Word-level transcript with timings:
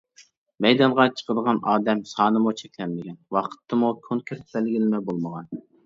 مەيدانغا 0.65 1.05
چىقىدىغان 1.19 1.59
ئادەم 1.73 2.01
سانىمۇ 2.13 2.55
چەكلەنمىگەن، 2.65 3.21
ۋاقىتتىمۇ 3.39 3.95
كونكرېت 4.11 4.53
بەلگىلىمە 4.59 5.07
بولمىغان. 5.09 5.59